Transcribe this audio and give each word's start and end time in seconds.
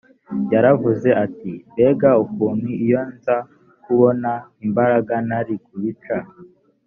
yaravuze 0.53 1.09
ati 1.25 1.51
mbega 1.71 2.09
ukuntu 2.23 2.67
iyo 2.83 2.99
nza 3.13 3.37
kubona 3.83 4.31
imbaraga 4.65 5.13
nari 5.27 5.55
kubica 5.65 6.15